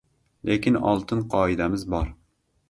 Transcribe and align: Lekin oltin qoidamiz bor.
Lekin 0.49 0.79
oltin 0.93 1.21
qoidamiz 1.35 1.85
bor. 1.97 2.11